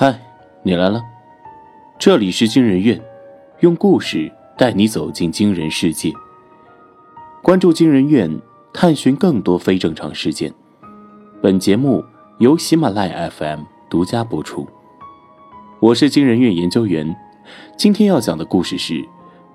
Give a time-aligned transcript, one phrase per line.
[0.00, 0.16] 嗨，
[0.62, 1.02] 你来了，
[1.98, 3.02] 这里是惊人院，
[3.58, 6.12] 用故事带你走进惊人世界。
[7.42, 8.40] 关注惊人院，
[8.72, 10.54] 探寻更多非正常事件。
[11.42, 12.04] 本节目
[12.38, 14.68] 由喜马拉雅 FM 独家播出。
[15.80, 17.16] 我是惊人院研究员，
[17.76, 18.94] 今天要讲的故事是《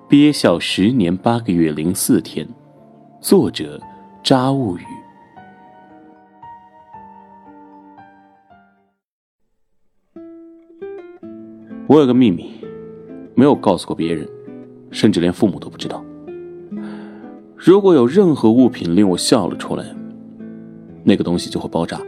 [0.06, 2.46] 憋笑十年八个月零四天》，
[3.18, 3.80] 作者
[4.22, 4.84] 扎物语。
[11.86, 12.50] 我有个秘密，
[13.34, 14.26] 没有告诉过别人，
[14.90, 16.02] 甚至连父母都不知道。
[17.56, 19.84] 如果有任何物品令我笑了出来，
[21.02, 22.00] 那个东西就会爆炸。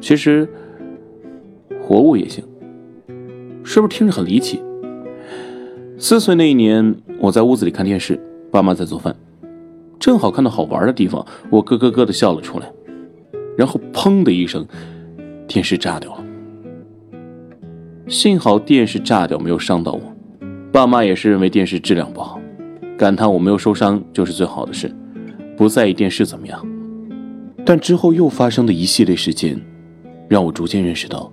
[0.00, 0.48] 其实，
[1.80, 2.44] 活物也行。
[3.62, 4.60] 是不是听着很离奇？
[5.96, 9.14] 四岁那一年，我在屋子里看电视，爸妈在做饭，
[10.00, 12.72] 正好看到好玩的地方，我咯咯咯的笑了出来，
[13.56, 14.66] 然后砰的一声，
[15.46, 16.24] 电视炸掉了。
[18.08, 20.00] 幸好电视炸掉没有伤到我，
[20.72, 22.40] 爸妈也是认为电视质量不好，
[22.98, 24.92] 感叹我没有受伤就是最好的事，
[25.56, 26.66] 不在意电视怎么样。
[27.64, 29.58] 但之后又发生的一系列事件，
[30.28, 31.32] 让我逐渐认识到，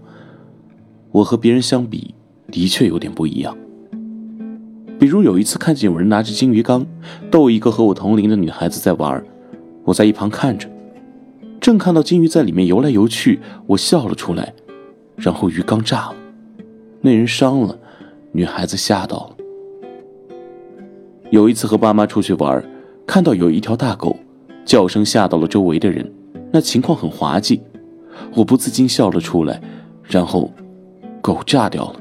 [1.12, 2.14] 我和别人相比
[2.52, 3.58] 的确有点不一样。
[5.00, 6.86] 比如有一次看见有人拿着金鱼缸
[7.32, 9.24] 逗一个和我同龄的女孩子在玩，
[9.86, 10.70] 我在一旁看着，
[11.60, 14.54] 正看到金鱼在里面游来游去，我笑了出来，
[15.16, 16.16] 然后鱼缸炸了。
[17.02, 17.78] 那人伤了，
[18.32, 19.38] 女孩子吓到了。
[21.30, 22.64] 有一次和爸妈出去玩，
[23.06, 24.16] 看到有一条大狗，
[24.66, 26.12] 叫声吓到了周围的人，
[26.52, 27.62] 那情况很滑稽，
[28.36, 29.62] 我不自禁笑了出来，
[30.04, 30.52] 然后，
[31.22, 32.00] 狗炸掉了。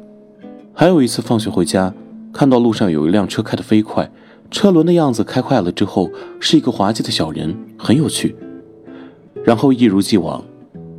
[0.73, 1.93] 还有一次放学回家，
[2.33, 4.11] 看到路上有一辆车开得飞快，
[4.51, 8.35] 车轮的样子开快了之后是一个滑稽的小人，很有趣。
[9.45, 10.43] 然后一如既往，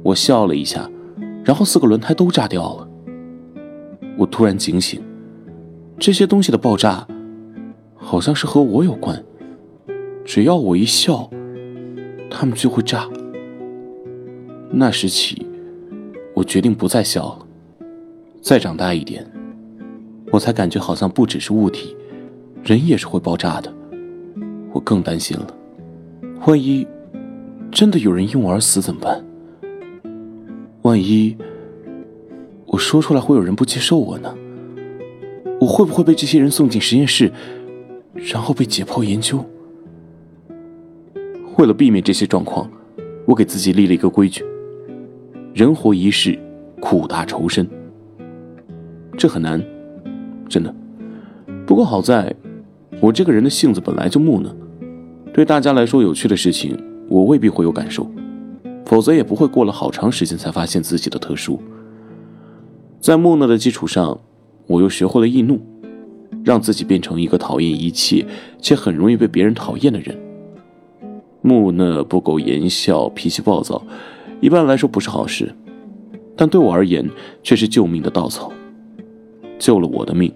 [0.03, 0.89] 我笑了一下，
[1.44, 2.89] 然后四个轮胎都炸掉了。
[4.20, 5.02] 我突然警醒，
[5.98, 7.08] 这些东西的爆炸，
[7.95, 9.24] 好像是和我有关。
[10.25, 11.30] 只要我一笑，
[12.30, 13.07] 他们就会炸。
[14.69, 15.47] 那时起，
[16.34, 17.47] 我决定不再笑了。
[18.41, 19.25] 再长大一点，
[20.34, 21.96] 我才感觉好像不只是物体，
[22.62, 23.74] 人也是会爆炸的。
[24.74, 25.47] 我更担心了，
[26.46, 26.86] 万一
[27.72, 29.24] 真的有人因我而死怎么办？
[30.81, 31.38] 万一……
[32.72, 34.34] 我说出来会有人不接受我呢？
[35.59, 37.31] 我会不会被这些人送进实验室，
[38.13, 39.44] 然后被解剖研究？
[41.57, 42.69] 为了避免这些状况，
[43.25, 44.46] 我给自己立了一个规矩：
[45.53, 46.38] 人活一世，
[46.80, 47.68] 苦大仇深。
[49.18, 49.62] 这很难，
[50.47, 50.74] 真的。
[51.66, 52.34] 不过好在，
[53.01, 54.56] 我这个人的性子本来就木讷，
[55.34, 56.78] 对大家来说有趣的事情，
[57.09, 58.07] 我未必会有感受，
[58.86, 61.59] 否则也不会过了好长时间才发现自己的特殊。
[63.02, 64.20] 在木讷的基础上，
[64.68, 65.60] 我又学会了易怒，
[66.44, 68.26] 让自己变成一个讨厌一切
[68.60, 70.18] 且很容易被别人讨厌的人。
[71.42, 73.82] 木讷、不苟言笑、脾气暴躁，
[74.42, 75.56] 一般来说不是好事，
[76.36, 77.10] 但对我而言
[77.42, 78.52] 却是救命的稻草，
[79.58, 80.30] 救了我的命，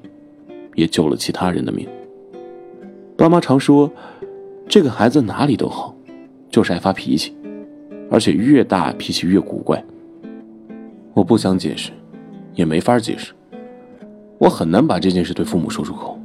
[0.75, 1.85] 也救了其他人的命。
[3.17, 3.91] 爸妈常说，
[4.69, 5.93] 这个孩子哪里都好，
[6.49, 7.35] 就是爱发脾气，
[8.09, 9.83] 而且越大脾气越古怪。
[11.13, 11.91] 我不想解释。
[12.53, 13.33] 也没法解释，
[14.37, 16.19] 我很难把这件事对父母说出口。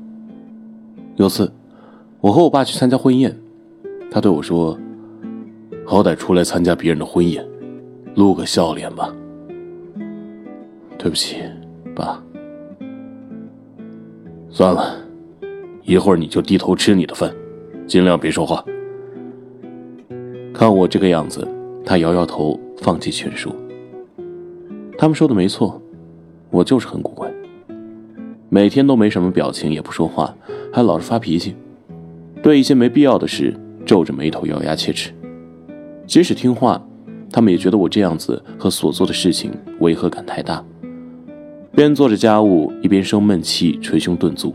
[1.17, 1.51] 有次，
[2.21, 3.37] 我和我爸去参加婚宴，
[4.11, 4.79] 他对我说
[5.87, 7.45] ：“好歹出来参加别人的婚宴，
[8.15, 9.15] 露个笑脸吧。”
[10.99, 11.37] 对不起，
[11.95, 12.23] 爸。
[14.51, 14.97] 算了，
[15.83, 17.35] 一会儿你就低头吃你的饭，
[17.87, 18.65] 尽量别说话。
[20.53, 21.47] 看我这个样子，
[21.85, 23.55] 他摇摇头，放弃劝说。
[24.99, 25.81] 他们说的没错。
[26.51, 27.31] 我就是很古怪，
[28.49, 30.35] 每天都没什么表情，也不说话，
[30.73, 31.55] 还老是发脾气，
[32.43, 33.55] 对一些没必要的事
[33.85, 35.13] 皱着眉头，咬牙切齿。
[36.07, 36.83] 即使听话，
[37.31, 40.65] 他们也觉得我这样子和所做的事情违和感太大，
[41.73, 44.55] 边做着家务一边生闷气，捶胸顿足。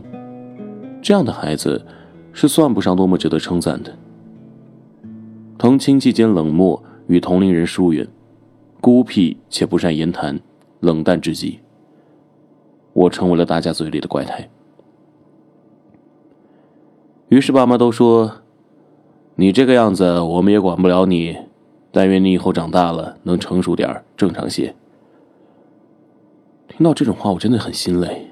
[0.99, 1.85] 这样的孩子
[2.31, 3.95] 是算不上多么值得称赞的。
[5.59, 8.07] 同亲戚间冷漠，与同龄人疏远，
[8.81, 10.39] 孤僻且不善言谈，
[10.79, 11.59] 冷淡至极。
[12.93, 14.49] 我成为了大家嘴里的怪胎，
[17.29, 18.43] 于是爸妈都说
[19.35, 21.37] ：“你这个样子，我们也管不了你。
[21.91, 24.75] 但愿你以后长大了能成熟点正常些。”
[26.69, 28.27] 听到这种话，我真的很心累。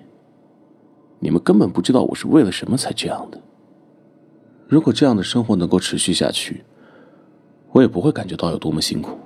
[1.19, 3.39] 你们根本不知道我是为了什么才这样的。
[4.67, 6.63] 如果这样的生活能够持续下去，
[7.71, 9.17] 我也不会感觉到有多么辛苦。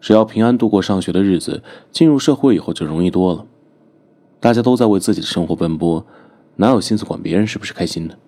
[0.00, 3.46] 只要平安度过上学的日子，进入社会以后就容易多了。
[4.40, 6.04] 大家都在为自己的生活奔波，
[6.56, 8.18] 哪有心思管别人是不是开心的？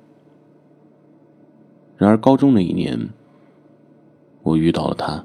[1.96, 3.10] 然而高中那一年，
[4.42, 5.24] 我遇到了他，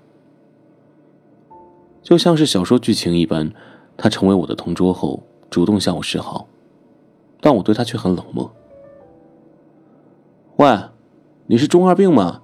[2.01, 3.51] 就像是小说剧情一般，
[3.97, 6.47] 他成为我的同桌后，主动向我示好，
[7.39, 8.51] 但我对他却很冷漠。
[10.57, 10.79] 喂，
[11.47, 12.41] 你是中二病吗？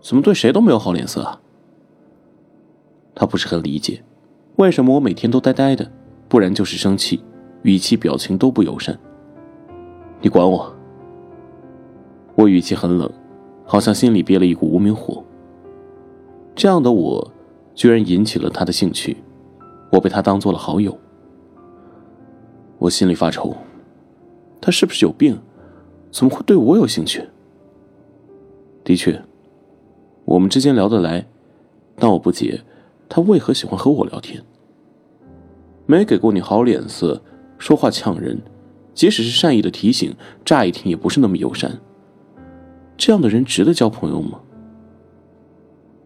[0.00, 1.40] 怎么对谁都没有好脸色啊？
[3.14, 4.04] 他不是很理解，
[4.56, 5.90] 为什么我每天都呆呆的，
[6.28, 7.22] 不然就是生气，
[7.64, 8.96] 语气表情都不友善。
[10.20, 10.70] 你管我？
[12.34, 13.10] 我语气很冷，
[13.64, 15.24] 好像心里憋了一股无名火。
[16.54, 17.32] 这样的我，
[17.74, 19.16] 居然引起了他的兴趣，
[19.90, 20.96] 我被他当做了好友。
[22.78, 23.56] 我心里发愁，
[24.60, 25.38] 他是不是有病？
[26.10, 27.26] 怎么会对我有兴趣？
[28.84, 29.22] 的确，
[30.26, 31.26] 我们之间聊得来，
[31.96, 32.60] 但我不解
[33.08, 34.44] 他为何喜欢和我聊天。
[35.86, 37.22] 没给过你好脸色，
[37.64, 38.38] 说话呛人，
[38.92, 40.14] 即使是善意的提醒，
[40.44, 41.80] 乍一听也不是那么友善。
[42.94, 44.38] 这样的人值得交朋友吗？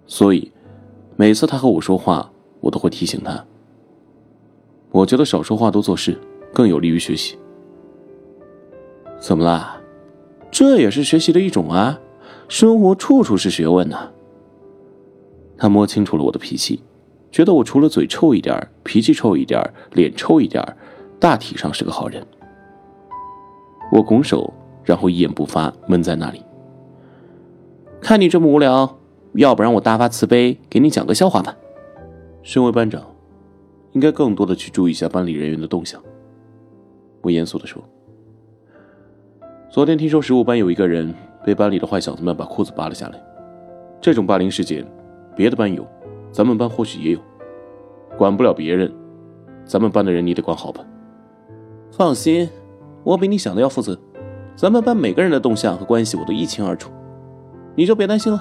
[0.06, 0.52] 所以，
[1.16, 3.44] 每次他和我说话，我都会提醒他。
[4.92, 6.16] 我觉得少说话多做事，
[6.54, 7.36] 更有利于学习。
[9.18, 9.80] 怎么啦？
[10.52, 11.98] 这也是学习的一种啊。
[12.46, 14.12] 生活处处是学问呐。
[15.56, 16.84] 他摸清楚了我的脾气，
[17.32, 19.60] 觉得我除了嘴臭一点脾气臭一点
[19.94, 20.64] 脸臭一点
[21.18, 22.24] 大体上是个好人。
[23.92, 24.52] 我拱手，
[24.84, 26.42] 然后一言不发，闷在那里。
[28.00, 28.98] 看你这么无聊，
[29.32, 31.56] 要不然我大发慈悲给你讲个笑话吧。
[32.42, 33.02] 身为班长，
[33.92, 36.00] 应该更多的去注意一下班里人员的动向。
[37.22, 37.82] 我严肃的说
[39.70, 43.18] ：“昨天听说食物班有一个人。”被班里的坏小子们把裤子扒了下来，
[44.02, 44.84] 这种霸凌事件，
[45.34, 45.86] 别的班有，
[46.30, 47.20] 咱们班或许也有。
[48.18, 48.92] 管不了别人，
[49.64, 50.84] 咱们班的人你得管好吧？
[51.90, 52.48] 放心，
[53.02, 53.98] 我比你想的要负责，
[54.54, 56.90] 咱们班每个人的动向和关系我都一清二楚，
[57.74, 58.40] 你就别担心了。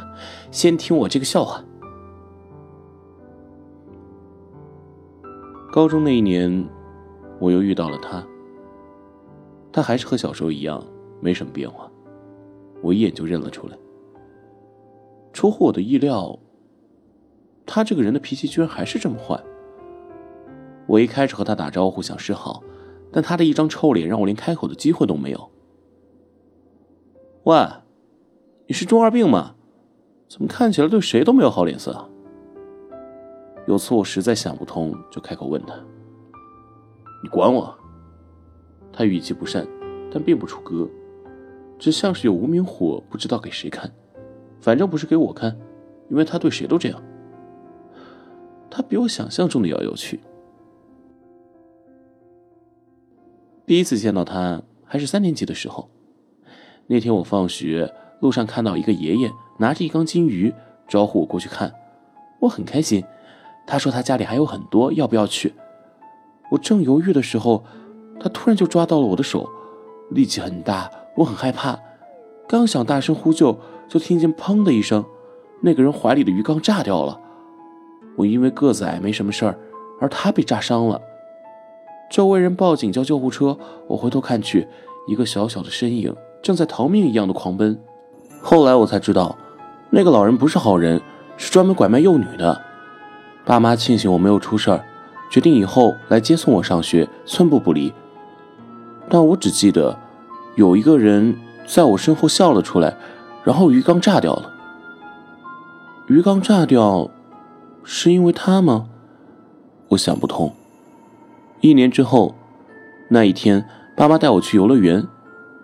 [0.51, 1.63] 先听我这个笑话。
[5.71, 6.67] 高中那一年，
[7.39, 8.23] 我又遇到了他，
[9.71, 10.83] 他还是和小时候一样，
[11.19, 11.89] 没什么变化。
[12.81, 13.77] 我一眼就认了出来。
[15.33, 16.37] 出乎我的意料，
[17.65, 19.39] 他这个人的脾气居然还是这么坏。
[20.87, 22.63] 我一开始和他打招呼想示好，
[23.11, 25.49] 但他的一张臭脸让我连开口的机会都没有。
[27.43, 27.67] 喂，
[28.67, 29.55] 你是中二病吗？
[30.27, 32.09] 怎么看起来对谁都没有好脸色？
[33.65, 35.73] 有次我实在想不通，就开口问他
[37.23, 37.73] ：“你管我？”
[38.91, 39.65] 他语气不善，
[40.11, 40.87] 但并不出格。
[41.79, 43.89] 只像是有无名火，不知道给谁看，
[44.59, 45.57] 反正不是给我看，
[46.09, 47.01] 因为他对谁都这样。
[48.69, 50.19] 他比我想象中的要有趣。
[53.67, 55.89] 第一次见到他还是三年级的时候，
[56.87, 60.53] 那天我放学路上看到一个爷爷拿着一缸金鱼，
[60.87, 61.73] 招呼我过去看，
[62.39, 63.03] 我很开心。
[63.67, 65.53] 他说他家里还有很多，要不要去？
[66.49, 67.65] 我正犹豫的时候，
[68.21, 69.49] 他突然就抓到了我的手，
[70.11, 70.89] 力气很大。
[71.17, 71.77] 我很害怕，
[72.47, 73.59] 刚想大声呼救，
[73.89, 75.03] 就听见“砰”的一声，
[75.59, 77.19] 那个人怀里的鱼缸炸掉了。
[78.15, 79.59] 我因为个子矮没什么事儿，
[79.99, 81.01] 而他被炸伤了。
[82.09, 84.67] 周围人报警叫救护车，我回头看去，
[85.07, 87.79] 一个小小的身影正在逃命一样的狂奔。
[88.41, 89.37] 后来我才知道，
[89.89, 91.01] 那个老人不是好人，
[91.35, 92.61] 是专门拐卖幼女的。
[93.45, 94.85] 爸妈庆幸我没有出事儿，
[95.29, 97.93] 决定以后来接送我上学，寸步不离。
[99.09, 99.97] 但我只记得。
[100.55, 101.37] 有一个人
[101.67, 102.97] 在我身后笑了出来，
[103.43, 104.51] 然后鱼缸炸掉了。
[106.07, 107.11] 鱼缸炸掉，
[107.83, 108.87] 是因为他吗？
[109.89, 110.51] 我想不通。
[111.59, 112.35] 一年之后，
[113.09, 115.05] 那一天，爸妈带我去游乐园，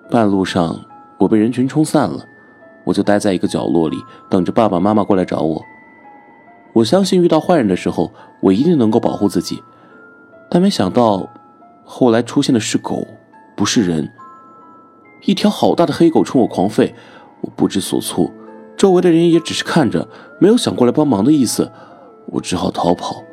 [0.09, 0.85] 半路上
[1.19, 2.25] 我被人群冲散了，
[2.83, 3.97] 我就待在一个角落里，
[4.29, 5.63] 等着爸爸妈妈过来找我。
[6.73, 9.62] 我相信遇到坏人的时候，我一定能够保护自己，
[10.50, 11.29] 但没想到，
[11.83, 13.05] 后来出现的是狗，
[13.55, 14.12] 不是人。
[15.25, 16.91] 一条好大的黑狗冲我狂吠，
[17.41, 18.31] 我不知所措，
[18.75, 20.09] 周围的人也只是看着，
[20.39, 21.71] 没有想过来帮忙的意思，
[22.25, 23.23] 我只好逃跑。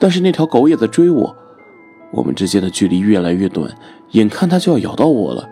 [0.00, 1.36] 但是那条狗也在追我，
[2.10, 3.72] 我们之间的距离越来越短，
[4.12, 5.48] 眼看它就要咬到我了。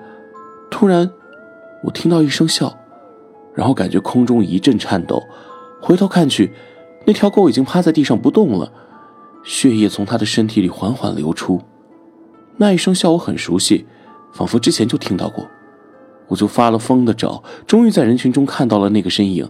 [0.70, 1.10] 突然，
[1.82, 2.74] 我听到一声笑，
[3.54, 5.22] 然后感觉空中一阵颤抖，
[5.80, 6.52] 回头看去，
[7.04, 8.72] 那条狗已经趴在地上不动了，
[9.44, 11.60] 血液从它的身体里缓缓流出。
[12.56, 13.86] 那一声笑我很熟悉，
[14.32, 15.46] 仿佛之前就听到过。
[16.28, 19.48] 我就发了疯的找，终于在人群中看到了那个身影，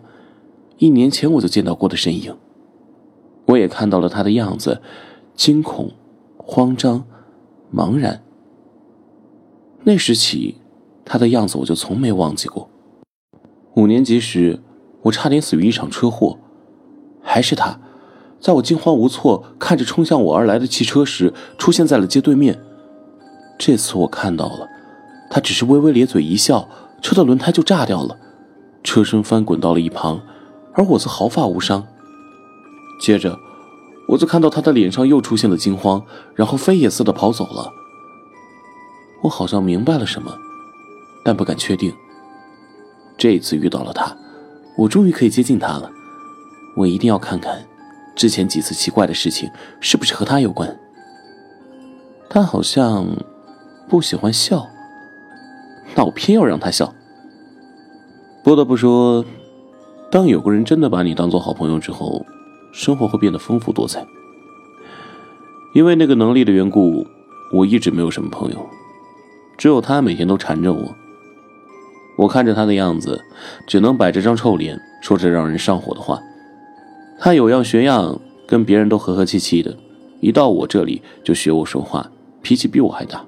[0.76, 2.36] 一年前我就见到过的身影。
[3.46, 4.82] 我也看到了他的样子，
[5.34, 5.92] 惊恐、
[6.48, 7.04] 慌张、
[7.74, 8.22] 茫然。
[9.82, 10.58] 那时起，
[11.04, 12.70] 他的样子我就从没忘记过。
[13.74, 14.60] 五年级时，
[15.02, 16.38] 我差点死于一场车祸，
[17.20, 17.80] 还是他，
[18.40, 22.62] 在我惊慌无措看着冲向我而来的汽车时，出现在了街对面。
[23.58, 24.68] 这次我看到了，
[25.28, 26.68] 他只是微微咧嘴一笑，
[27.02, 28.16] 车的轮胎就炸掉了，
[28.84, 30.22] 车身翻滚到了一旁，
[30.74, 31.84] 而我则毫发无伤。
[33.00, 33.36] 接着，
[34.08, 36.02] 我就看到他的脸上又出现了惊慌，
[36.34, 37.72] 然后飞也似的跑走了。
[39.22, 40.32] 我好像明白了什么，
[41.24, 41.92] 但不敢确定。
[43.18, 44.16] 这一次遇到了他，
[44.76, 45.90] 我终于可以接近他了。
[46.76, 47.66] 我一定要看看，
[48.14, 50.78] 之前几次奇怪的事情是不是和他有关。
[52.28, 53.06] 他好像
[53.88, 54.68] 不喜欢笑，
[55.94, 56.94] 那我偏要让他笑。
[58.44, 59.24] 不得不说，
[60.10, 62.24] 当有个人真的把你当做好朋友之后，
[62.76, 64.06] 生活会变得丰富多彩。
[65.72, 67.06] 因为那个能力的缘故，
[67.50, 68.68] 我一直没有什么朋友。
[69.56, 70.94] 只有他每天都缠着我，
[72.18, 73.24] 我看着他的样子，
[73.66, 76.20] 只能摆着张臭脸，说着让人上火的话。
[77.18, 79.74] 他有样学样，跟别人都和和气气的，
[80.20, 82.10] 一到我这里就学我说话，
[82.42, 83.24] 脾气比我还大。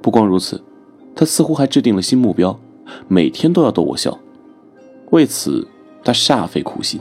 [0.00, 0.62] 不光如此，
[1.16, 2.56] 他似乎还制定了新目标，
[3.08, 4.16] 每天都要逗我笑。
[5.10, 5.66] 为此，
[6.04, 7.00] 他煞费苦心。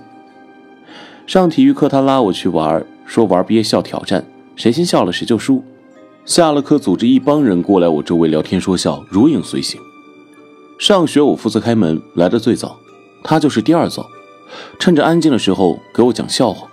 [1.32, 4.22] 上体育课，他拉我去玩，说玩憋笑挑战，
[4.58, 5.64] 谁先笑了谁就输。
[6.26, 9.80] 下了课，组织一帮人过来我周围聊天说笑，如影随形。
[10.78, 12.78] 上学我负责开门，来的最早，
[13.24, 14.06] 他就是第二早。
[14.78, 16.68] 趁着安静的时候给我讲笑话。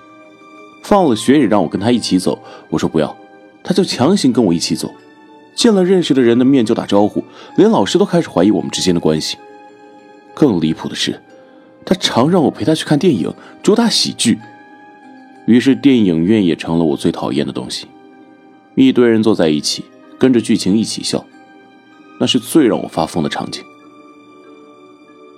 [0.82, 2.36] 放了学也让我跟他一起走，
[2.68, 3.16] 我说不要，
[3.62, 4.90] 他就强行跟我一起走。
[5.54, 7.22] 见了认识的人的面就打招呼，
[7.54, 9.36] 连老师都开始怀疑我们之间的关系。
[10.34, 11.22] 更离谱的是，
[11.88, 14.38] 他常让我陪他去看电影，主打喜剧。
[15.46, 17.86] 于是电影院也成了我最讨厌的东西。
[18.74, 19.82] 一堆人坐在一起，
[20.18, 21.24] 跟着剧情一起笑，
[22.20, 23.64] 那是最让我发疯的场景。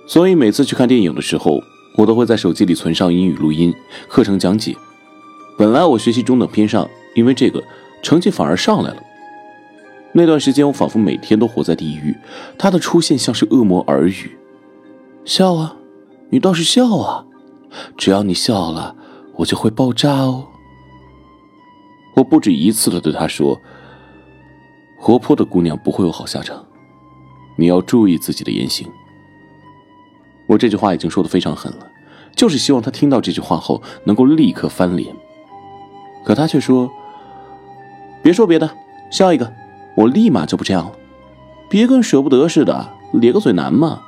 [0.05, 1.63] 所以每次去看电影的时候，
[1.95, 3.73] 我都会在手机里存上英语录音、
[4.09, 4.75] 课程讲解。
[5.57, 7.63] 本来我学习中等偏上，因为这个
[8.03, 9.01] 成绩反而上来了。
[10.11, 12.13] 那段时间，我仿佛每天都活在地狱。
[12.57, 14.31] 他的出现像是恶魔耳语
[15.23, 15.77] ：“笑啊，
[16.31, 17.25] 你倒是笑啊！
[17.97, 18.95] 只要你笑了，
[19.35, 20.47] 我就会爆炸哦。”
[22.15, 23.59] 我不止一次的对他说
[24.99, 26.65] ：“活泼的姑娘不会有好下场，
[27.57, 28.87] 你要注意自己的言行。”
[30.47, 31.87] 我这句话已经说的非常狠了，
[32.35, 35.15] 就是希望他听到这句话后能够立刻翻脸。
[36.25, 36.91] 可他却说
[38.21, 38.69] ：“别说别的，
[39.09, 39.53] 笑一个，
[39.95, 40.91] 我立马就不这样了。
[41.69, 44.01] 别跟舍不得似的，咧个嘴难吗？”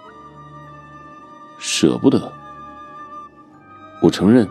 [1.65, 2.29] 舍不得，
[4.01, 4.45] 我承认，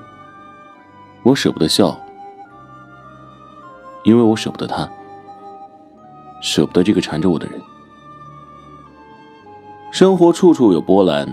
[1.23, 1.95] 我舍不得笑。
[4.03, 4.89] 因为我舍不得他，
[6.41, 7.61] 舍不得这个缠着我的人。
[9.93, 11.29] 生活处处有波澜，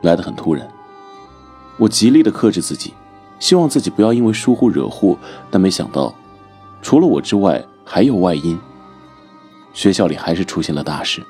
[0.00, 0.66] 来得很突然。
[1.76, 2.94] 我极力的克制自己，
[3.38, 5.14] 希望自己不要因为疏忽惹祸，
[5.50, 6.14] 但没想到，
[6.80, 8.58] 除了我之外还有外因。
[9.74, 11.22] 学校里还是出现了大事，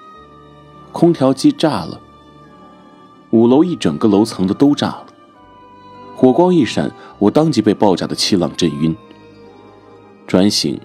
[0.93, 2.00] 空调机炸了，
[3.30, 5.06] 五楼一整个楼层的都炸了，
[6.16, 8.97] 火光一闪，我当即被爆炸的气浪震晕。
[10.26, 10.80] 转醒，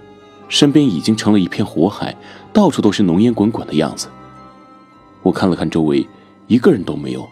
[0.50, 2.16] 身边已经成了一片火海，
[2.52, 4.10] 到处都是浓烟滚滚的样子。
[5.22, 6.06] 我看了看周围，
[6.48, 7.26] 一个人都没有。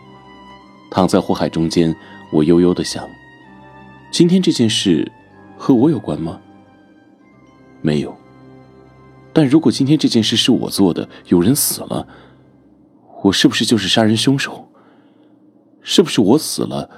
[0.90, 1.94] 躺在火海中间，
[2.32, 3.06] 我悠悠的想：
[4.12, 5.10] 今天这件事
[5.58, 6.40] 和我有关吗？
[7.82, 8.16] 没有。
[9.34, 12.08] 但如果今天这件事是我做的，有人死了，
[13.24, 14.68] 我是不是就是杀人凶手？
[15.82, 16.90] 是不是我死了，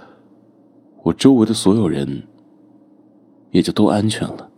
[1.03, 2.27] 我周围的所有人
[3.51, 4.49] 也就都安全了？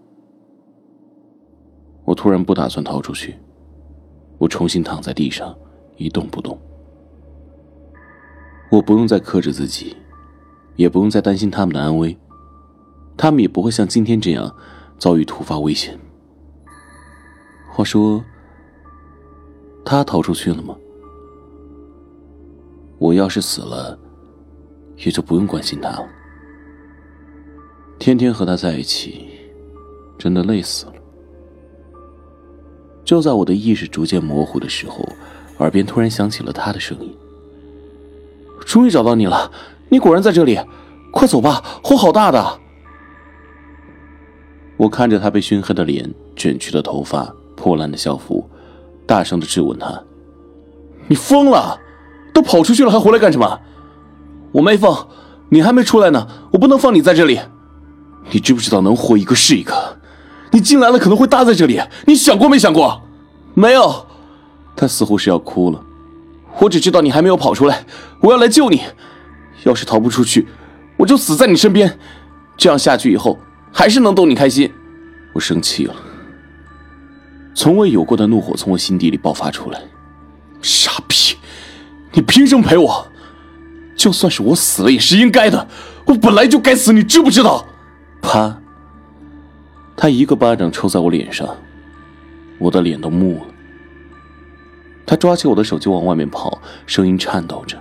[2.03, 3.35] 我突然不打算逃出去，
[4.37, 5.55] 我重新躺在地上，
[5.97, 6.59] 一动不动。
[8.71, 9.95] 我不用再克制自己，
[10.75, 12.17] 也不用再担心他们的安危，
[13.15, 14.55] 他们也不会像今天这样
[14.97, 15.97] 遭遇突发危险。
[17.71, 18.23] 话说，
[19.83, 20.75] 他逃出去了吗？
[22.97, 23.97] 我要是死了，
[24.97, 26.07] 也就不用关心他了。
[27.97, 29.27] 天天和他在一起，
[30.17, 30.93] 真的累死了。
[33.03, 35.07] 就在我的意识逐渐模糊的时候，
[35.59, 37.15] 耳边突然响起了他的声音
[38.65, 39.51] ：“终于找到你了，
[39.89, 40.59] 你果然在这里，
[41.11, 42.59] 快走吧，火好大的！”
[44.77, 48.49] 我看着他被熏黑的脸、卷曲的头发、破烂的校服，
[49.05, 50.03] 大声的质问他
[51.07, 51.79] ：“你疯了？
[52.33, 53.59] 都跑出去了，还回来干什么
[54.55, 55.07] ？”“我没疯，
[55.49, 57.39] 你还没出来呢，我不能放你在这里。”
[58.31, 59.97] 你知不知道能活一个是一个？
[60.51, 63.01] 你进来了可能会搭在这里，你想过没想过？
[63.53, 64.07] 没有。
[64.75, 65.83] 他似乎是要哭了。
[66.59, 67.85] 我只知道你还没有跑出来，
[68.21, 68.81] 我要来救你。
[69.63, 70.47] 要是逃不出去，
[70.97, 71.99] 我就死在你身边。
[72.57, 73.37] 这样下去以后，
[73.73, 74.71] 还是能逗你开心。
[75.33, 75.93] 我生气了，
[77.53, 79.81] 从未有过的怒火从我心底里爆发出来。
[80.61, 81.35] 傻逼，
[82.13, 83.05] 你凭什么陪我？
[83.95, 85.67] 就算是我死了也是应该的，
[86.05, 87.65] 我本来就该死，你知不知道？
[88.21, 88.61] 啪！
[89.95, 91.47] 他一个巴掌抽在我脸上，
[92.59, 93.45] 我的脸都木了。
[95.05, 97.77] 他抓起我的手就往外面跑，声音颤抖着。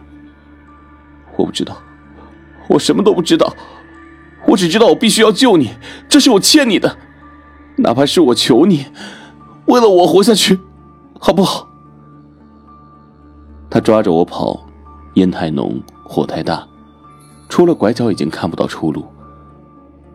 [1.37, 1.77] 我不知道，
[2.69, 3.53] 我什么都不知道，
[4.47, 5.71] 我只知道我必须要救你，
[6.09, 6.97] 这是我欠你的，
[7.79, 8.87] 哪怕是我求你，
[9.67, 10.61] 为了我活下去，
[11.19, 11.69] 好不好？
[13.69, 14.65] 他抓着我跑，
[15.15, 16.67] 烟太浓，火太大，
[17.49, 19.05] 出了拐角已经看不到出路。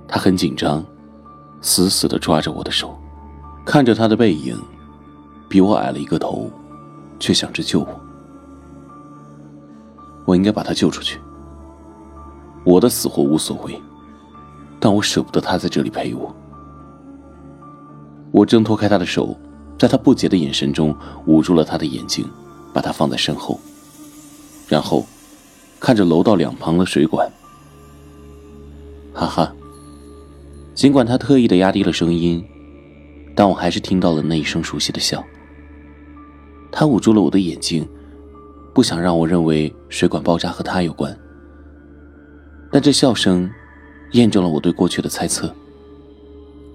[0.08, 0.86] 他很紧张，
[1.62, 2.98] 死死的抓着我的手，
[3.66, 4.58] 看着他的背影，
[5.48, 6.50] 比我矮了一个头。
[7.22, 8.00] 却想着救我，
[10.24, 11.20] 我应该把他救出去。
[12.64, 13.78] 我的死活无所谓，
[14.80, 16.34] 但我舍不得他在这里陪我。
[18.32, 19.36] 我挣脱开他的手，
[19.78, 22.26] 在他不解的眼神中捂住了他的眼睛，
[22.72, 23.60] 把他放在身后，
[24.70, 25.06] 然后
[25.80, 27.32] 看着楼道两旁的水管，
[29.14, 29.54] 哈哈。
[30.76, 32.46] 尽管他特意的压低了声音，
[33.36, 35.24] 但我还是听到了那一声熟悉的笑。
[36.72, 37.88] 他捂住了我的眼睛，
[38.74, 41.18] 不想让我认为水管爆炸和他有关。
[42.72, 43.50] 但这笑声，
[44.12, 45.54] 验证了我对过去的猜测。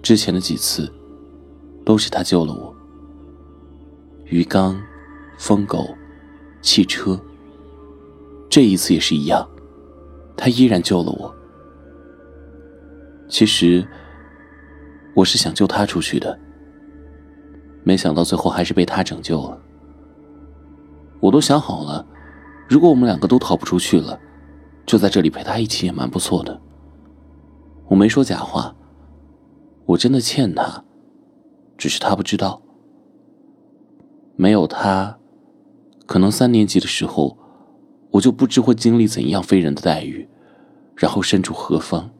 [0.03, 0.93] 之前的几次，
[1.85, 2.75] 都是他救了我。
[4.27, 4.79] 鱼缸、
[5.39, 5.95] 疯狗、
[6.61, 7.19] 汽车，
[8.55, 9.45] 这一次也是一样，
[10.37, 11.35] 他依然救了我。
[13.29, 13.85] 其实，
[15.17, 16.39] 我是想救他出去的，
[17.83, 19.61] 没想到最后还是被他拯救了。
[21.19, 22.07] 我都想好了，
[22.69, 24.17] 如果我们两个都逃不出去了，
[24.87, 26.61] 就在这里陪他一起也蛮不错的。
[27.89, 28.73] 我没说假话，
[29.85, 30.85] 我真的欠他，
[31.77, 32.63] 只是他不知道。
[34.37, 35.19] 没有他，
[36.07, 37.37] 可能三年级的时候，
[38.15, 40.29] 我就不知会经历怎样非人的待遇，
[40.95, 42.11] 然后身处何方。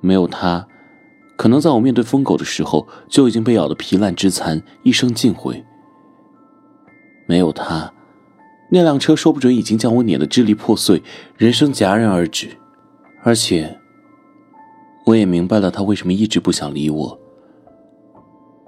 [0.00, 0.66] 没有他，
[1.36, 5.62] 可能在我面对疯狗的时候，就已经被咬得皮烂肢残，一生尽毁。
[7.26, 7.92] 没有他，
[8.70, 11.02] 那辆车说不准已经将我碾得支离破碎，
[11.36, 12.56] 人生戛然而止。
[13.22, 13.78] 而且，
[15.04, 17.20] 我也明白了他为什么一直不想理我，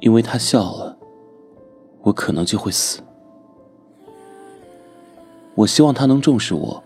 [0.01, 0.99] 因为他笑了，
[2.03, 3.01] 我可能就会死。
[5.55, 6.83] 我希望他能重视我，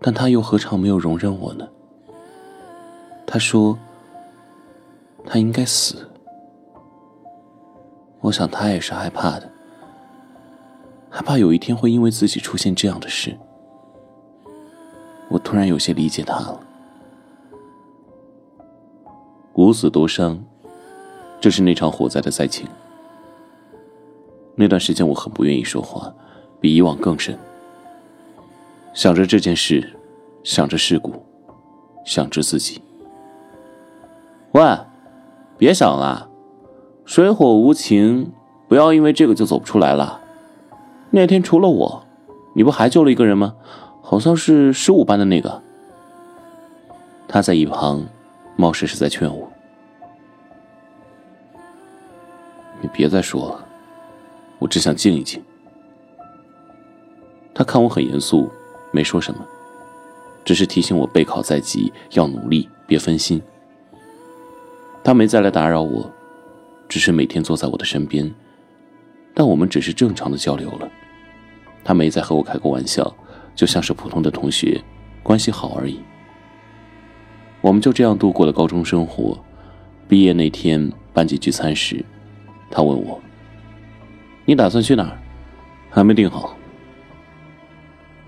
[0.00, 1.68] 但他又何尝没有容忍我呢？
[3.26, 3.78] 他说，
[5.26, 6.08] 他应该死。
[8.20, 9.50] 我想他也是害怕的。
[11.10, 13.36] 害怕有一天会因为自己出现这样的事，
[15.28, 16.60] 我突然有些理解他了。
[19.54, 20.44] 五死多伤，
[21.40, 22.66] 这是那场火灾的灾情。
[24.54, 26.14] 那段时间我很不愿意说话，
[26.66, 27.38] 比以往更深。
[28.92, 29.96] 想着这件事，
[30.42, 31.12] 想着事故，
[32.04, 32.82] 想着自己。
[34.50, 34.76] 喂，
[35.56, 36.28] 别想了，
[37.04, 38.32] 水火无情，
[38.66, 40.20] 不要因为这个就走不出来了。
[41.10, 42.04] 那天除了我，
[42.52, 43.54] 你不还救了一个人吗？
[44.02, 45.62] 好像是十五班的那个。
[47.28, 48.04] 他在一旁，
[48.56, 49.48] 貌似是在劝我。
[52.80, 53.64] 你别再说了，
[54.58, 55.40] 我只想静一静。
[57.58, 58.52] 他看我很严肃，
[58.90, 59.40] 没说什么，
[60.44, 63.40] 只是提醒我备考在即，要努力，别分心。
[65.02, 66.12] 他没再来打扰我，
[66.86, 68.30] 只是每天坐在我的身边，
[69.32, 70.86] 但我们只是正常的交流了。
[71.82, 73.10] 他没再和我开过玩笑，
[73.54, 74.78] 就像是普通的同学，
[75.22, 75.98] 关系好而已。
[77.62, 79.34] 我们就这样度过了高中生活。
[80.06, 82.04] 毕业那天，班级聚餐时，
[82.70, 83.18] 他问我
[84.44, 85.18] ：“你打算去哪儿？”
[85.88, 86.54] 还没定好。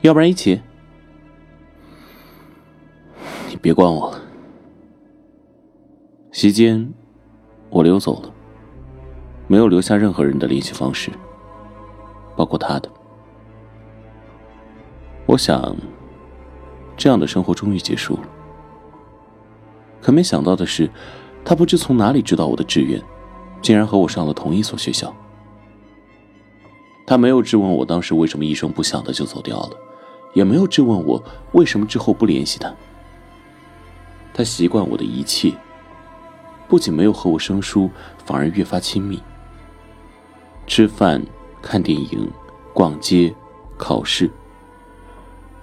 [0.09, 0.59] 要不然一起？
[3.51, 4.19] 你别管我了。
[6.33, 6.91] 席间，
[7.69, 8.33] 我溜走了，
[9.47, 11.11] 没有留下任何人的联系方式，
[12.35, 12.91] 包括他的。
[15.27, 15.77] 我想，
[16.97, 18.23] 这样的生活终于结束了。
[20.01, 20.91] 可没想到的是，
[21.45, 22.99] 他不知从哪里知道我的志愿，
[23.61, 25.15] 竟然和我上了同一所学校。
[27.07, 29.77] 他没有质问我当时为什么一声不响的就走掉了，
[30.35, 32.73] 也没有质问我为什么之后不联系他。
[34.33, 35.53] 他习惯我的一切，
[36.69, 37.91] 不仅没有和我生疏，
[38.25, 39.23] 反而越发亲密。
[40.67, 41.21] 吃饭、
[41.61, 42.31] 看电影、
[42.73, 43.35] 逛街、
[43.77, 44.31] 考试，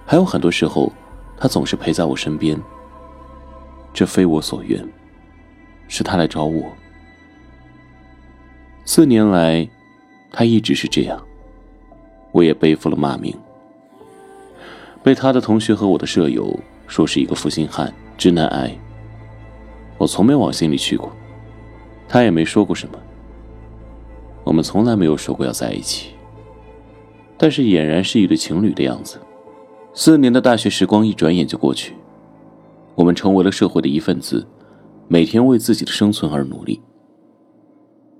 [0.04, 0.92] 还有很多时候，
[1.38, 2.60] 他总是陪在我身边。
[3.94, 4.86] 这非我所愿，
[5.88, 6.70] 是他来找我。
[8.84, 9.66] 四年来，
[10.30, 11.18] 他一直是这样，
[12.32, 13.34] 我也背负了骂名，
[15.06, 17.94] 被他的同学和我的舍友说是一个负心汉。
[18.18, 18.76] 直男癌，
[19.98, 21.12] 我从没往心里去过，
[22.08, 22.98] 他也没说过什么。
[24.42, 26.14] 我们从来没有说过要在一起，
[27.38, 29.20] 但是俨然是一对情侣的样子。
[29.94, 31.94] 四年的大学时光一转眼就过去，
[32.96, 34.44] 我们成为了社会的一份子，
[35.06, 36.80] 每天为自己的生存而努力。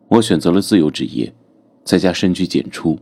[0.06, 1.34] 我选择了自由职业，
[1.82, 2.96] 在家深居简出，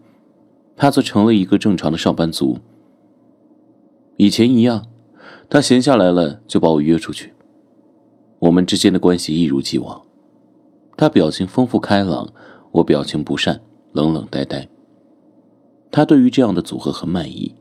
[0.74, 2.56] 他则成了一个正常的上班族。
[4.16, 4.86] 以前一样。
[5.50, 7.32] 他闲下来了，就把我约出去。
[8.40, 10.02] 我们之间的关系一如既往。
[10.96, 12.32] 他表情丰富开朗，
[12.72, 13.60] 我表情不善，
[13.92, 14.66] 冷冷呆呆。
[15.92, 17.54] 他对于这样的组合很满意。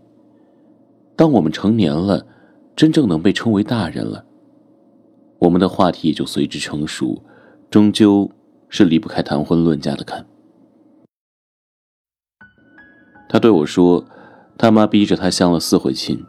[1.16, 2.26] 当我们成年了，
[2.76, 4.26] 真正能被称为大人了，
[5.40, 7.22] 我们的话题也就随之成熟，
[7.70, 8.32] 终究
[8.70, 10.26] 是离不开谈婚论嫁的坎。
[13.30, 14.04] 他对我说
[14.58, 16.26] ：“他妈逼着他相了四回亲。”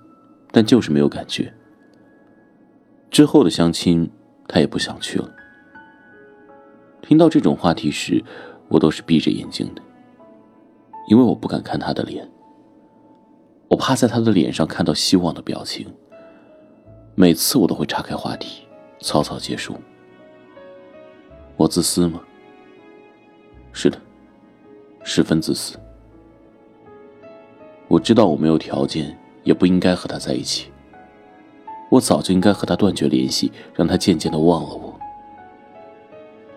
[0.55, 1.53] 但就是没有感觉。
[3.11, 4.09] 之后的相亲，
[4.47, 5.29] 他也不想去了。
[7.03, 8.23] 听到这种话题时，
[8.69, 9.83] 我都是闭着眼睛的，
[11.09, 12.31] 因为我不敢看他的脸。
[13.67, 15.93] 我怕在他的脸上看到希望的表情。
[17.17, 18.63] 每次我都会岔开话题，
[19.01, 19.75] 草草结束。
[21.57, 22.21] 我自私吗？
[23.73, 24.01] 是的，
[25.03, 25.77] 十分自私。
[27.89, 29.19] 我知道我没有条件。
[29.45, 30.73] 也不应该和他在一起。
[31.91, 34.99] 我早就应该和他断绝联系，让他渐渐的忘了我。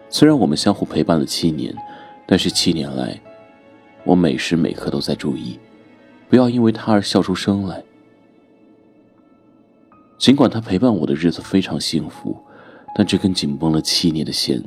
[0.09, 1.75] 虽然我们相互陪伴了七年，
[2.25, 3.21] 但是七年来，
[4.03, 5.59] 我每时每刻都在注意，
[6.27, 7.83] 不要因为他而笑出声来。
[10.17, 12.35] 尽管他陪伴我的日子非常幸福，
[12.95, 14.63] 但这根紧绷了七年的弦，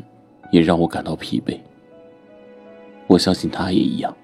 [0.53, 1.59] 也让我感到疲惫。
[3.09, 4.17] 我相信他也一样。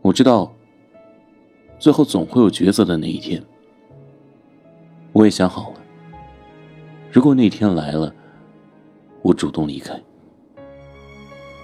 [0.00, 0.53] 我知道。
[1.84, 3.44] 最后总会有抉择的那一天。
[5.12, 5.82] 我也想好了，
[7.12, 8.10] 如果那天来了，
[9.20, 9.92] 我主动离开，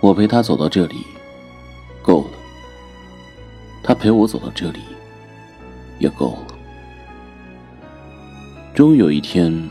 [0.02, 0.96] 我陪他走到这里，
[2.02, 2.30] 够了。
[3.82, 4.80] 他陪我走到这里，
[5.98, 6.48] 也够了。
[8.74, 9.70] 终于有一天，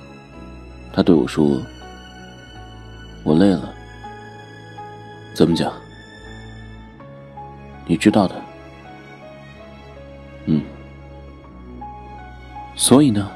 [0.92, 1.62] 他对我说
[3.24, 3.72] ：“我累了。”
[5.36, 5.72] 怎么讲？
[7.86, 8.49] 你知道的。
[10.46, 10.62] 嗯，
[12.76, 13.30] 所以呢？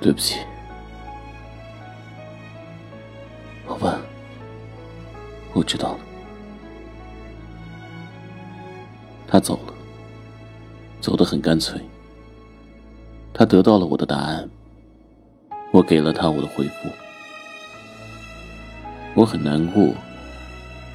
[0.00, 0.38] 对不起，
[3.66, 3.98] 好吧，
[5.52, 5.98] 我知道了。
[9.26, 9.74] 他走了，
[11.00, 11.80] 走得很干脆。
[13.34, 14.48] 他得到了我的答案，
[15.72, 16.88] 我给了他我的回复。
[19.14, 19.92] 我很难过，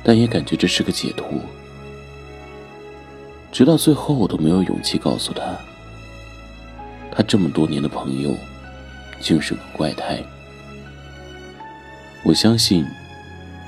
[0.03, 1.27] 但也感觉这是个解脱。
[3.51, 5.43] 直到最后，我都没有勇气告诉他，
[7.11, 8.33] 他这么多年的朋友，
[9.19, 10.23] 竟是个怪胎。
[12.23, 12.85] 我相信，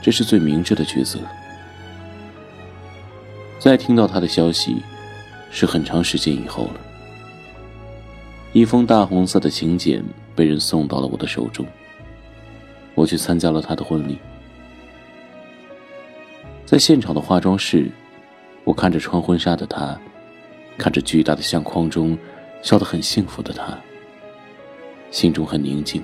[0.02, 1.20] 这是最明智的抉择。
[3.60, 4.82] 再听到他的消息，
[5.52, 6.76] 是很长时间以后了。
[8.54, 10.04] 一封大红色的请柬
[10.36, 11.66] 被人送到了我的手中。
[12.96, 14.18] 我去参加了他的婚礼，
[16.66, 17.92] 在现场的化妆室。
[18.66, 20.00] 我看着穿婚纱的他，
[20.78, 22.18] 看着巨大的相框中
[22.62, 23.78] 笑得很幸福的他，
[25.12, 26.02] 心中很宁静。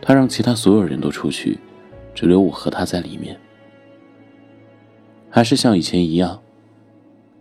[0.00, 1.58] 他让其他所有人都出去，
[2.14, 3.38] 只留我和他在里面。
[5.28, 6.40] 还是像以前一样，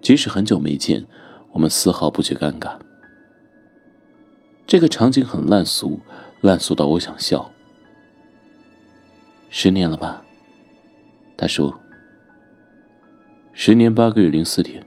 [0.02, 1.06] 即使很久没见，
[1.52, 2.78] 我们丝毫不觉尴尬。
[4.65, 6.00] 这个场景很烂俗，
[6.41, 7.52] 烂俗到我想笑。
[9.50, 10.26] 十年了吧？
[11.38, 11.80] 他说。
[13.60, 14.86] 十年八个月零四天，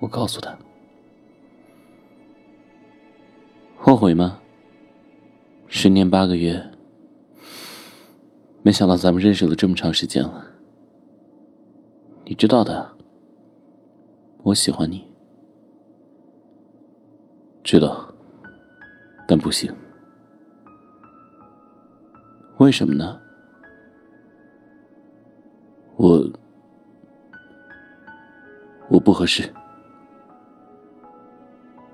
[0.00, 0.54] 我告诉他，
[3.74, 4.38] 后悔吗？
[5.66, 6.62] 十年八个月，
[8.60, 10.44] 没想到咱们认识了这么长时间了。
[12.26, 12.94] 你知道的，
[14.42, 15.10] 我喜欢你，
[17.64, 18.12] 知道，
[19.26, 19.74] 但不行。
[22.58, 23.18] 为什么呢？
[25.96, 26.30] 我。
[28.88, 29.52] 我不合适。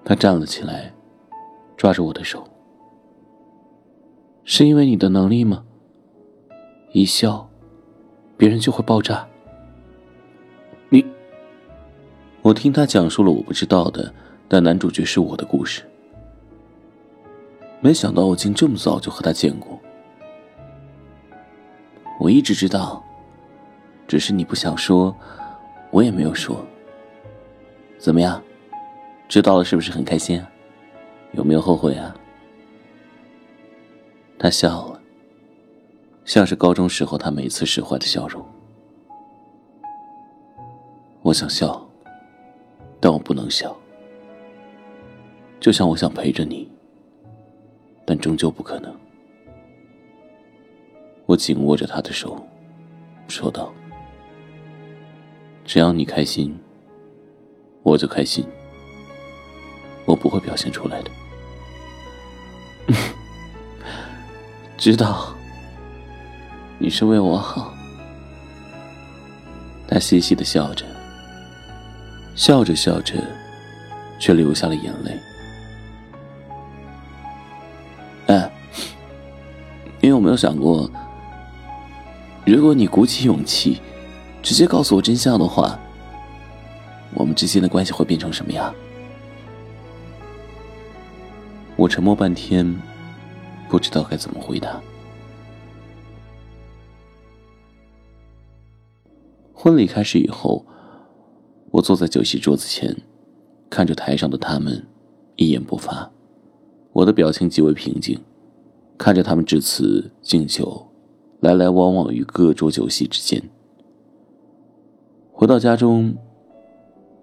[0.04, 0.92] 他站了起来，
[1.76, 2.46] 抓着我的手。
[4.44, 5.64] 是因为你的能力吗？
[6.92, 7.48] 一笑，
[8.37, 9.26] 别人就会爆炸。
[10.90, 11.04] 你，
[12.42, 14.12] 我听他讲述了我不知道的，
[14.46, 15.83] 但男主角是我的故事。
[17.80, 19.80] 没想到我竟这么早就和他见过。
[22.20, 23.02] 我一直知道，
[24.07, 25.16] 只是你不想说，
[25.90, 26.64] 我也没有说。
[28.04, 28.42] 怎么样？
[29.30, 30.46] 知道了是不是很开心啊？
[31.32, 32.14] 有没有后悔啊？
[34.38, 35.00] 他笑了，
[36.26, 38.44] 像是高中时候他每次使坏的笑容。
[41.22, 41.82] 我想笑，
[43.00, 43.74] 但我不能笑。
[45.58, 46.70] 就像我想陪着你，
[48.04, 48.94] 但终究不可能。
[51.24, 52.38] 我紧握着他的手，
[53.28, 53.72] 说道
[55.64, 56.54] ：“只要你开心，
[57.84, 58.44] 我就开心。
[60.04, 61.10] 我不会表现出来的。
[64.76, 65.32] 知道，
[66.78, 67.72] 你是为我好。”
[69.86, 70.84] 他嘻嘻的笑着，
[72.34, 73.14] 笑着笑着，
[74.18, 75.20] 却流下了眼泪。
[78.26, 78.50] 哎，
[80.00, 80.90] 你有没有想过？
[82.46, 83.80] 如果你鼓起勇气，
[84.42, 85.78] 直接告诉我真相的话，
[87.14, 88.74] 我们之间的关系会变成什么样？
[91.77, 92.74] 我沉默半天，
[93.68, 94.81] 不知道该怎么回答。
[99.53, 100.64] 婚礼开始以后，
[101.70, 102.96] 我坐在酒席桌子前，
[103.70, 104.87] 看着台上的他们，
[105.37, 106.11] 一言不发，
[106.92, 108.20] 我的表情极为平静，
[108.98, 110.88] 看着他们致辞敬酒。
[111.40, 113.50] 来来往往于各桌酒席之间。
[115.31, 116.16] 回到家中，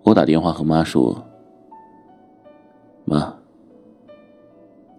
[0.03, 1.15] 我打电话和妈说
[3.05, 3.33] ：“妈，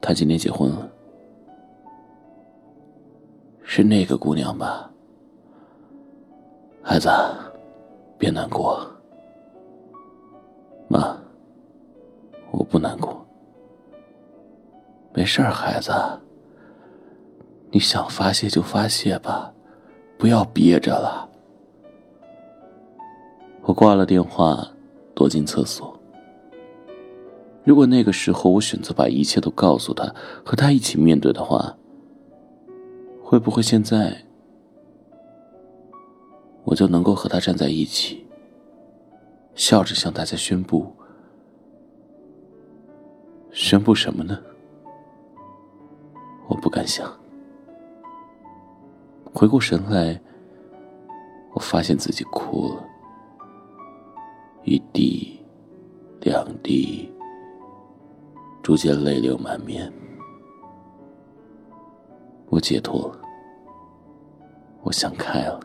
[0.00, 0.88] 他今天结婚了，
[3.62, 4.90] 是那个姑娘吧？
[6.82, 7.08] 孩子，
[8.16, 8.86] 别难过。
[10.88, 11.16] 妈，
[12.50, 13.24] 我不难过，
[15.12, 15.92] 没事儿，孩子。”
[17.74, 19.50] 你想发泄就发泄吧，
[20.18, 21.26] 不要憋着了。
[23.62, 24.68] 我挂了电话，
[25.14, 25.98] 躲进厕所。
[27.64, 30.12] 如果那个时候我选择把一切都告诉他，
[30.44, 31.76] 和他一起面对的话，
[33.22, 34.24] 会不会现在
[36.64, 38.26] 我就能够和他站在一起，
[39.54, 40.92] 笑着向大家宣布？
[43.52, 44.38] 宣布什么呢？
[46.48, 47.10] 我不敢想。
[49.32, 50.20] 回过神来，
[51.54, 52.84] 我发现自己哭了，
[54.64, 55.40] 一滴，
[56.20, 57.10] 两滴，
[58.62, 59.92] 逐渐泪流满面。
[62.48, 63.20] 我解脱了，
[64.82, 65.58] 我想开了。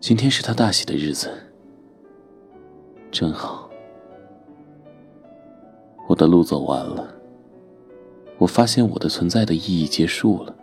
[0.00, 1.30] 今天是他大喜的日子，
[3.12, 3.70] 真好。
[6.08, 7.14] 我的路走完了，
[8.36, 10.56] 我发现我的存在的意义结束了。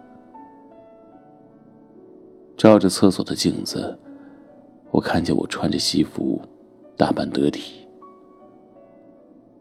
[2.58, 3.98] 照着厕所的镜子，
[4.92, 6.42] 我看见我穿着西服，
[7.00, 7.88] 打扮得体。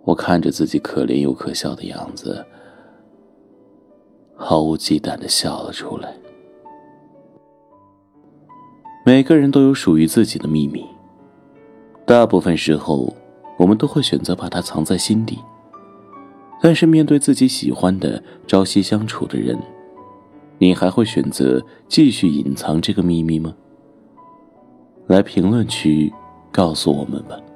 [0.03, 2.45] 我看着自己可怜又可笑的样子，
[4.35, 6.13] 毫无忌惮的笑了出来。
[9.07, 10.85] 每个人都有属于自己的秘密，
[12.05, 13.15] 大部分时候，
[13.57, 15.39] 我们都会选择把它藏在心底。
[16.61, 19.57] 但是，面对自己喜欢的、朝夕相处的人。
[20.59, 23.55] 你还会选择继续隐藏这个秘密吗？
[25.07, 26.13] 来评论区
[26.59, 27.48] 告诉我们吧。